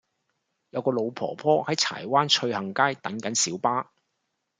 [0.71, 3.91] 有個老婆婆喺柴灣翠杏街等緊小巴